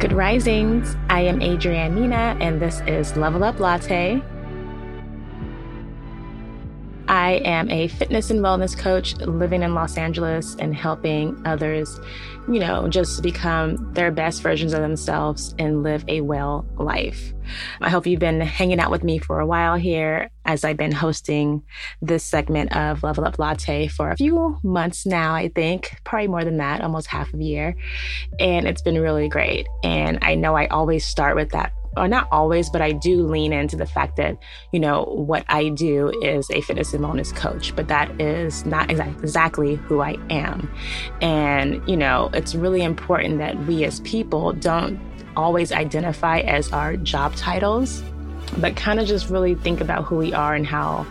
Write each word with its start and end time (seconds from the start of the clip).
Good 0.00 0.12
risings. 0.12 0.96
I 1.08 1.20
am 1.22 1.40
Adrienne 1.40 1.94
Nina, 1.94 2.36
and 2.40 2.60
this 2.60 2.82
is 2.86 3.16
Level 3.16 3.42
Up 3.44 3.58
Latte. 3.60 4.20
I 7.08 7.32
am 7.44 7.70
a 7.70 7.88
fitness 7.88 8.30
and 8.30 8.40
wellness 8.40 8.76
coach 8.76 9.14
living 9.16 9.62
in 9.62 9.74
Los 9.74 9.98
Angeles 9.98 10.56
and 10.58 10.74
helping 10.74 11.40
others, 11.46 12.00
you 12.48 12.58
know, 12.58 12.88
just 12.88 13.22
become 13.22 13.92
their 13.92 14.10
best 14.10 14.42
versions 14.42 14.72
of 14.72 14.80
themselves 14.80 15.54
and 15.58 15.82
live 15.82 16.04
a 16.08 16.22
well 16.22 16.66
life. 16.76 17.34
I 17.80 17.90
hope 17.90 18.06
you've 18.06 18.20
been 18.20 18.40
hanging 18.40 18.80
out 18.80 18.90
with 18.90 19.04
me 19.04 19.18
for 19.18 19.40
a 19.40 19.46
while 19.46 19.76
here 19.76 20.30
as 20.46 20.64
I've 20.64 20.76
been 20.78 20.92
hosting 20.92 21.62
this 22.00 22.24
segment 22.24 22.74
of 22.74 23.02
Level 23.02 23.24
Up 23.24 23.38
Latte 23.38 23.88
for 23.88 24.10
a 24.10 24.16
few 24.16 24.58
months 24.62 25.04
now, 25.04 25.34
I 25.34 25.48
think, 25.48 25.96
probably 26.04 26.28
more 26.28 26.44
than 26.44 26.56
that, 26.58 26.80
almost 26.80 27.08
half 27.08 27.32
a 27.34 27.38
year. 27.38 27.76
And 28.38 28.66
it's 28.66 28.82
been 28.82 28.98
really 28.98 29.28
great. 29.28 29.66
And 29.82 30.18
I 30.22 30.34
know 30.34 30.56
I 30.56 30.66
always 30.68 31.04
start 31.04 31.36
with 31.36 31.50
that 31.50 31.72
or 31.96 32.08
not 32.08 32.28
always, 32.30 32.70
but 32.70 32.80
I 32.80 32.92
do 32.92 33.26
lean 33.26 33.52
into 33.52 33.76
the 33.76 33.86
fact 33.86 34.16
that, 34.16 34.38
you 34.72 34.80
know, 34.80 35.04
what 35.04 35.44
I 35.48 35.68
do 35.68 36.12
is 36.22 36.50
a 36.50 36.60
fitness 36.60 36.94
and 36.94 37.04
wellness 37.04 37.34
coach, 37.34 37.74
but 37.74 37.88
that 37.88 38.20
is 38.20 38.64
not 38.66 38.90
exactly 38.90 39.76
who 39.76 40.00
I 40.00 40.16
am. 40.30 40.70
And, 41.20 41.86
you 41.88 41.96
know, 41.96 42.30
it's 42.32 42.54
really 42.54 42.82
important 42.82 43.38
that 43.38 43.56
we 43.66 43.84
as 43.84 44.00
people 44.00 44.52
don't 44.52 44.98
always 45.36 45.72
identify 45.72 46.40
as 46.40 46.72
our 46.72 46.96
job 46.96 47.34
titles, 47.36 48.02
but 48.58 48.76
kind 48.76 49.00
of 49.00 49.06
just 49.06 49.30
really 49.30 49.54
think 49.54 49.80
about 49.80 50.04
who 50.04 50.16
we 50.16 50.32
are 50.32 50.54
and 50.54 50.66
how 50.66 51.06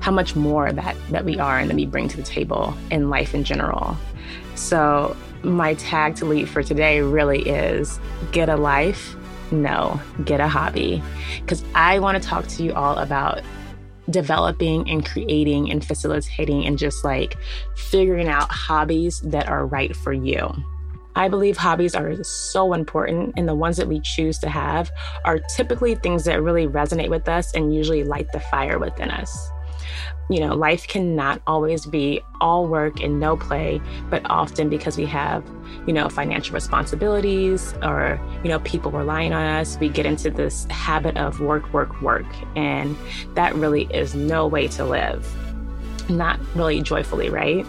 how 0.00 0.12
much 0.12 0.36
more 0.36 0.70
that 0.70 0.94
that 1.10 1.24
we 1.24 1.38
are 1.38 1.58
and 1.58 1.70
that 1.70 1.76
we 1.76 1.86
bring 1.86 2.06
to 2.06 2.16
the 2.16 2.22
table 2.22 2.76
in 2.90 3.08
life 3.08 3.34
in 3.34 3.44
general. 3.44 3.96
So 4.54 5.16
my 5.42 5.74
tag 5.74 6.16
to 6.16 6.24
lead 6.24 6.48
for 6.48 6.62
today 6.62 7.00
really 7.00 7.48
is 7.48 8.00
get 8.32 8.48
a 8.48 8.56
life 8.56 9.16
no, 9.50 10.00
get 10.24 10.40
a 10.40 10.48
hobby. 10.48 11.02
Because 11.40 11.64
I 11.74 11.98
want 11.98 12.20
to 12.20 12.28
talk 12.28 12.46
to 12.48 12.62
you 12.62 12.72
all 12.74 12.98
about 12.98 13.42
developing 14.10 14.88
and 14.88 15.04
creating 15.04 15.70
and 15.70 15.84
facilitating 15.84 16.64
and 16.64 16.78
just 16.78 17.04
like 17.04 17.36
figuring 17.76 18.28
out 18.28 18.50
hobbies 18.50 19.20
that 19.20 19.48
are 19.48 19.66
right 19.66 19.96
for 19.96 20.12
you. 20.12 20.48
I 21.16 21.28
believe 21.28 21.56
hobbies 21.56 21.94
are 21.94 22.22
so 22.22 22.74
important, 22.74 23.32
and 23.38 23.48
the 23.48 23.54
ones 23.54 23.78
that 23.78 23.88
we 23.88 24.00
choose 24.00 24.38
to 24.40 24.50
have 24.50 24.90
are 25.24 25.40
typically 25.56 25.94
things 25.94 26.24
that 26.24 26.42
really 26.42 26.66
resonate 26.66 27.08
with 27.08 27.26
us 27.26 27.54
and 27.54 27.74
usually 27.74 28.04
light 28.04 28.30
the 28.32 28.40
fire 28.40 28.78
within 28.78 29.10
us 29.10 29.50
you 30.28 30.40
know, 30.40 30.54
life 30.54 30.88
cannot 30.88 31.40
always 31.46 31.86
be 31.86 32.20
all 32.40 32.66
work 32.66 33.00
and 33.00 33.20
no 33.20 33.36
play, 33.36 33.80
but 34.10 34.22
often 34.26 34.68
because 34.68 34.96
we 34.96 35.06
have, 35.06 35.44
you 35.86 35.92
know, 35.92 36.08
financial 36.08 36.54
responsibilities 36.54 37.74
or, 37.82 38.20
you 38.42 38.48
know, 38.48 38.58
people 38.60 38.90
relying 38.90 39.32
on 39.32 39.42
us, 39.42 39.78
we 39.78 39.88
get 39.88 40.04
into 40.04 40.30
this 40.30 40.64
habit 40.64 41.16
of 41.16 41.40
work, 41.40 41.72
work, 41.72 42.00
work. 42.02 42.26
And 42.56 42.96
that 43.34 43.54
really 43.54 43.84
is 43.92 44.14
no 44.14 44.46
way 44.46 44.68
to 44.68 44.84
live. 44.84 45.32
Not 46.08 46.40
really 46.54 46.82
joyfully, 46.82 47.30
right? 47.30 47.64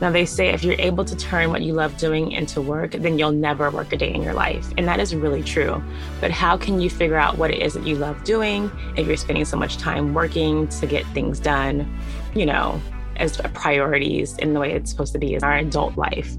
Now, 0.00 0.10
they 0.10 0.26
say 0.26 0.48
if 0.48 0.64
you're 0.64 0.76
able 0.78 1.04
to 1.04 1.16
turn 1.16 1.50
what 1.50 1.62
you 1.62 1.74
love 1.74 1.96
doing 1.96 2.32
into 2.32 2.60
work, 2.60 2.92
then 2.92 3.18
you'll 3.18 3.32
never 3.32 3.70
work 3.70 3.92
a 3.92 3.96
day 3.96 4.12
in 4.12 4.22
your 4.22 4.34
life. 4.34 4.66
And 4.76 4.86
that 4.88 5.00
is 5.00 5.14
really 5.14 5.42
true. 5.42 5.82
But 6.20 6.30
how 6.30 6.56
can 6.56 6.80
you 6.80 6.90
figure 6.90 7.16
out 7.16 7.38
what 7.38 7.50
it 7.50 7.62
is 7.62 7.74
that 7.74 7.86
you 7.86 7.96
love 7.96 8.22
doing 8.24 8.70
if 8.96 9.06
you're 9.06 9.16
spending 9.16 9.44
so 9.44 9.56
much 9.56 9.76
time 9.76 10.14
working 10.14 10.68
to 10.68 10.86
get 10.86 11.06
things 11.08 11.40
done, 11.40 11.98
you 12.34 12.46
know, 12.46 12.80
as 13.16 13.36
priorities 13.54 14.36
in 14.38 14.54
the 14.54 14.60
way 14.60 14.72
it's 14.72 14.90
supposed 14.90 15.12
to 15.12 15.18
be 15.18 15.34
in 15.34 15.44
our 15.44 15.56
adult 15.56 15.96
life? 15.96 16.36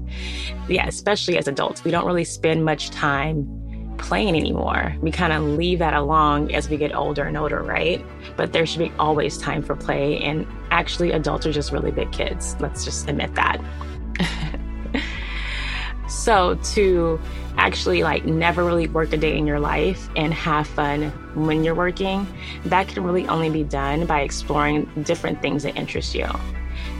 Yeah, 0.68 0.86
especially 0.86 1.38
as 1.38 1.48
adults, 1.48 1.84
we 1.84 1.90
don't 1.90 2.06
really 2.06 2.24
spend 2.24 2.64
much 2.64 2.90
time 2.90 3.65
playing 3.98 4.36
anymore. 4.36 4.94
We 5.00 5.10
kind 5.10 5.32
of 5.32 5.42
leave 5.42 5.78
that 5.80 5.94
along 5.94 6.54
as 6.54 6.68
we 6.68 6.76
get 6.76 6.94
older 6.94 7.24
and 7.24 7.36
older, 7.36 7.62
right? 7.62 8.04
But 8.36 8.52
there 8.52 8.66
should 8.66 8.78
be 8.78 8.92
always 8.98 9.38
time 9.38 9.62
for 9.62 9.74
play. 9.74 10.18
And 10.18 10.46
actually, 10.70 11.12
adults 11.12 11.46
are 11.46 11.52
just 11.52 11.72
really 11.72 11.90
big 11.90 12.12
kids. 12.12 12.56
Let's 12.60 12.84
just 12.84 13.08
admit 13.08 13.34
that. 13.34 13.60
so, 16.08 16.54
to 16.74 17.20
actually 17.56 18.02
like 18.02 18.24
never 18.26 18.64
really 18.64 18.86
work 18.86 19.12
a 19.12 19.16
day 19.16 19.36
in 19.36 19.46
your 19.46 19.60
life 19.60 20.10
and 20.14 20.32
have 20.34 20.66
fun 20.66 21.10
when 21.34 21.64
you're 21.64 21.74
working, 21.74 22.26
that 22.66 22.88
can 22.88 23.02
really 23.02 23.26
only 23.28 23.50
be 23.50 23.64
done 23.64 24.06
by 24.06 24.20
exploring 24.20 24.90
different 25.04 25.40
things 25.40 25.62
that 25.62 25.76
interest 25.76 26.14
you 26.14 26.28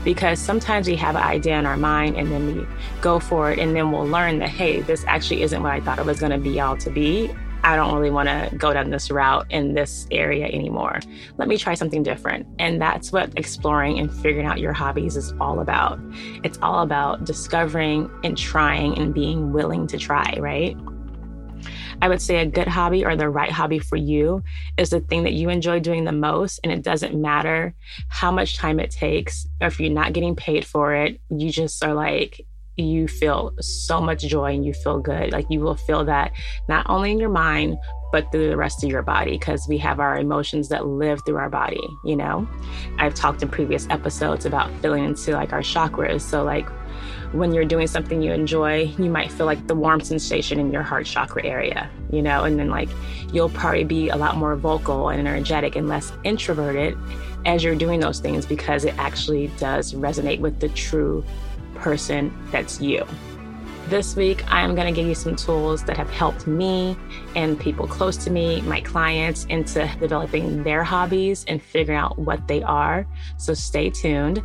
because 0.03 0.39
sometimes 0.39 0.87
we 0.87 0.95
have 0.95 1.15
an 1.15 1.23
idea 1.23 1.57
in 1.59 1.65
our 1.65 1.77
mind 1.77 2.15
and 2.15 2.31
then 2.31 2.47
we 2.47 2.67
go 3.01 3.19
for 3.19 3.51
it 3.51 3.59
and 3.59 3.75
then 3.75 3.91
we'll 3.91 4.07
learn 4.07 4.39
that, 4.39 4.49
hey, 4.49 4.81
this 4.81 5.03
actually 5.07 5.41
isn't 5.41 5.61
what 5.61 5.71
I 5.71 5.79
thought 5.81 5.99
it 5.99 6.05
was 6.05 6.19
going 6.19 6.31
to 6.31 6.37
be 6.37 6.59
all 6.59 6.77
to 6.77 6.89
be. 6.89 7.29
I 7.63 7.75
don't 7.75 7.93
really 7.93 8.11
want 8.11 8.29
to 8.29 8.55
go 8.55 8.71
down 8.71 8.91
this 8.91 9.11
route 9.11 9.45
in 9.49 9.73
this 9.73 10.07
area 10.11 10.45
anymore. 10.45 10.99
Let 11.37 11.49
me 11.49 11.57
try 11.57 11.73
something 11.73 12.01
different. 12.01 12.47
And 12.59 12.81
that's 12.81 13.11
what 13.11 13.37
exploring 13.37 13.99
and 13.99 14.13
figuring 14.13 14.45
out 14.45 14.59
your 14.59 14.73
hobbies 14.73 15.17
is 15.17 15.33
all 15.41 15.59
about. 15.59 15.99
It's 16.43 16.57
all 16.61 16.81
about 16.81 17.25
discovering 17.25 18.09
and 18.23 18.37
trying 18.37 18.97
and 18.97 19.13
being 19.13 19.51
willing 19.51 19.85
to 19.87 19.97
try, 19.97 20.33
right? 20.39 20.77
I 22.01 22.09
would 22.09 22.21
say 22.21 22.37
a 22.37 22.45
good 22.45 22.67
hobby 22.67 23.03
or 23.03 23.15
the 23.15 23.29
right 23.29 23.51
hobby 23.51 23.79
for 23.79 23.95
you 23.95 24.43
is 24.77 24.91
the 24.91 24.99
thing 24.99 25.23
that 25.23 25.33
you 25.33 25.49
enjoy 25.49 25.79
doing 25.79 26.05
the 26.05 26.11
most. 26.11 26.59
And 26.63 26.71
it 26.71 26.83
doesn't 26.83 27.19
matter 27.19 27.73
how 28.09 28.31
much 28.31 28.57
time 28.57 28.79
it 28.79 28.91
takes, 28.91 29.47
or 29.61 29.67
if 29.67 29.79
you're 29.79 29.89
not 29.89 30.13
getting 30.13 30.35
paid 30.35 30.65
for 30.65 30.93
it, 30.93 31.19
you 31.29 31.49
just 31.49 31.83
are 31.83 31.93
like, 31.93 32.45
you 32.75 33.07
feel 33.07 33.53
so 33.59 33.99
much 33.99 34.21
joy 34.21 34.53
and 34.53 34.63
you 34.63 34.73
feel 34.73 34.99
good. 34.99 35.31
Like 35.31 35.47
you 35.49 35.59
will 35.59 35.75
feel 35.75 36.05
that 36.05 36.31
not 36.69 36.85
only 36.87 37.11
in 37.11 37.19
your 37.19 37.29
mind, 37.29 37.77
through 38.21 38.49
the 38.49 38.57
rest 38.57 38.83
of 38.83 38.89
your 38.89 39.01
body 39.01 39.31
because 39.31 39.67
we 39.67 39.77
have 39.79 39.99
our 39.99 40.17
emotions 40.17 40.69
that 40.69 40.87
live 40.87 41.23
through 41.25 41.37
our 41.37 41.49
body, 41.49 41.81
you 42.03 42.15
know? 42.15 42.47
I've 42.99 43.13
talked 43.13 43.41
in 43.41 43.49
previous 43.49 43.87
episodes 43.89 44.45
about 44.45 44.71
feeling 44.81 45.05
into 45.05 45.31
like 45.31 45.53
our 45.53 45.61
chakras. 45.61 46.21
So, 46.21 46.43
like, 46.43 46.67
when 47.33 47.53
you're 47.53 47.65
doing 47.65 47.87
something 47.87 48.21
you 48.21 48.31
enjoy, 48.31 48.93
you 48.97 49.09
might 49.09 49.31
feel 49.31 49.45
like 49.45 49.67
the 49.67 49.75
warm 49.75 50.01
sensation 50.01 50.59
in 50.59 50.71
your 50.71 50.83
heart 50.83 51.05
chakra 51.05 51.43
area, 51.43 51.89
you 52.11 52.21
know, 52.21 52.43
and 52.43 52.57
then 52.57 52.69
like 52.69 52.89
you'll 53.33 53.49
probably 53.49 53.83
be 53.83 54.09
a 54.09 54.15
lot 54.15 54.37
more 54.37 54.55
vocal 54.55 55.09
and 55.09 55.19
energetic 55.19 55.75
and 55.75 55.87
less 55.87 56.11
introverted 56.23 56.97
as 57.45 57.63
you're 57.63 57.75
doing 57.75 57.99
those 57.99 58.19
things 58.19 58.45
because 58.45 58.85
it 58.85 58.97
actually 58.97 59.47
does 59.57 59.93
resonate 59.93 60.39
with 60.39 60.59
the 60.59 60.69
true 60.69 61.23
person 61.75 62.33
that's 62.51 62.81
you. 62.81 63.05
This 63.89 64.17
week, 64.17 64.43
I'm 64.51 64.75
going 64.75 64.93
to 64.93 64.93
give 64.93 65.07
you 65.07 65.15
some 65.15 65.37
tools 65.37 65.81
that 65.83 65.95
have 65.95 66.09
helped 66.09 66.45
me 66.45 66.97
and 67.37 67.57
people 67.57 67.87
close 67.87 68.17
to 68.17 68.29
me, 68.29 68.59
my 68.63 68.81
clients, 68.81 69.45
into 69.45 69.89
developing 69.97 70.61
their 70.63 70.83
hobbies 70.83 71.45
and 71.47 71.63
figuring 71.63 71.97
out 71.97 72.19
what 72.19 72.49
they 72.49 72.61
are. 72.63 73.07
So 73.37 73.53
stay 73.53 73.89
tuned. 73.89 74.43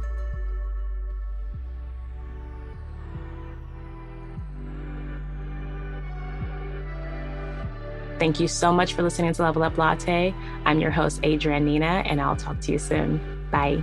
Thank 8.21 8.39
you 8.39 8.47
so 8.47 8.73
much 8.73 8.95
for 8.95 9.03
listening 9.03 9.33
to 9.33 9.43
Level 9.43 9.65
Up 9.65 9.77
Latte. 9.77 10.33
I'm 10.65 10.79
your 10.79 10.93
host, 10.93 11.25
Adrienne 11.25 11.65
Nina, 11.65 12.05
and 12.07 12.21
I'll 12.21 12.37
talk 12.37 12.61
to 12.61 12.71
you 12.71 12.79
soon. 12.79 13.49
Bye. 13.51 13.83